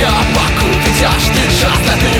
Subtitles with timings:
[0.00, 2.17] Я покупить аж ты час на ты